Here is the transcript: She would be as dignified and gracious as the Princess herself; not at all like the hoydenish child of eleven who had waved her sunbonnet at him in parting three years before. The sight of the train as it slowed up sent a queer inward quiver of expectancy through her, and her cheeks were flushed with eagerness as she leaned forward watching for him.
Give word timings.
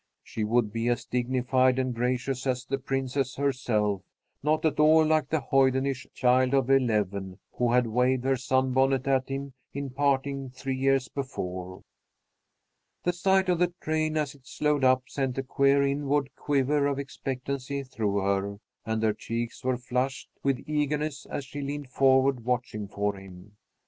She 0.23 0.43
would 0.43 0.73
be 0.73 0.87
as 0.89 1.05
dignified 1.05 1.77
and 1.77 1.93
gracious 1.93 2.47
as 2.47 2.65
the 2.65 2.79
Princess 2.79 3.35
herself; 3.35 4.01
not 4.41 4.65
at 4.65 4.79
all 4.79 5.05
like 5.05 5.29
the 5.29 5.39
hoydenish 5.41 6.07
child 6.15 6.55
of 6.55 6.71
eleven 6.71 7.37
who 7.53 7.71
had 7.71 7.85
waved 7.85 8.23
her 8.23 8.35
sunbonnet 8.35 9.05
at 9.05 9.29
him 9.29 9.53
in 9.75 9.91
parting 9.91 10.49
three 10.49 10.75
years 10.75 11.07
before. 11.07 11.83
The 13.03 13.13
sight 13.13 13.47
of 13.47 13.59
the 13.59 13.75
train 13.79 14.17
as 14.17 14.33
it 14.33 14.47
slowed 14.47 14.83
up 14.83 15.03
sent 15.07 15.37
a 15.37 15.43
queer 15.43 15.83
inward 15.83 16.31
quiver 16.35 16.87
of 16.87 16.97
expectancy 16.97 17.83
through 17.83 18.21
her, 18.21 18.57
and 18.83 19.03
her 19.03 19.13
cheeks 19.13 19.63
were 19.63 19.77
flushed 19.77 20.29
with 20.41 20.63
eagerness 20.67 21.27
as 21.27 21.45
she 21.45 21.61
leaned 21.61 21.91
forward 21.91 22.43
watching 22.43 22.87
for 22.87 23.17
him. 23.19 23.55